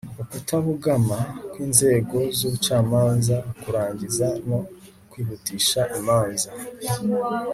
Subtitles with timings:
[0.23, 1.17] ukutabogama
[1.49, 4.59] kw inzego z ubucamanza kurangiza no
[5.09, 6.49] kwihutisha imanza